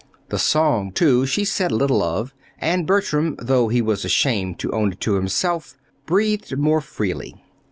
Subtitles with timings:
[0.29, 4.93] The song, too, she said little of; and Bertram though he was ashamed to own
[4.93, 5.77] it to himself
[6.07, 7.35] breathed more freely.